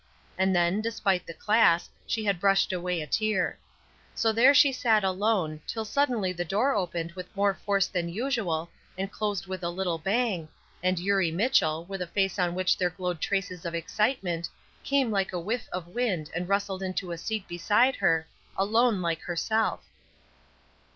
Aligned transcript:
and 0.35 0.55
then, 0.55 0.81
despite 0.81 1.27
the 1.27 1.31
class, 1.35 1.87
she 2.07 2.25
had 2.25 2.39
brushed 2.39 2.73
away 2.73 3.01
a 3.03 3.05
tear. 3.05 3.59
So 4.15 4.33
there 4.33 4.51
she 4.51 4.71
sat 4.71 5.03
alone, 5.03 5.61
till 5.67 5.85
suddenly 5.85 6.33
the 6.33 6.43
door 6.43 6.73
opened 6.73 7.11
with 7.11 7.29
more 7.35 7.53
force 7.53 7.85
than 7.85 8.09
usual, 8.09 8.71
and 8.97 9.11
closed 9.11 9.45
with 9.45 9.61
a 9.63 9.69
little 9.69 9.99
bang, 9.99 10.49
and 10.81 10.97
Eurie 10.97 11.29
Mitchell, 11.29 11.85
with 11.85 12.01
a 12.01 12.07
face 12.07 12.39
on 12.39 12.55
which 12.55 12.79
there 12.79 12.89
glowed 12.89 13.21
traces 13.21 13.63
of 13.63 13.75
excitement, 13.75 14.49
came 14.83 15.11
like 15.11 15.33
a 15.33 15.39
whiff 15.39 15.67
of 15.71 15.87
wind 15.89 16.31
and 16.33 16.49
rustled 16.49 16.81
into 16.81 17.11
a 17.11 17.17
seat 17.19 17.47
beside 17.47 17.97
her, 17.97 18.25
alone 18.57 19.03
like 19.03 19.21
herself. 19.21 19.83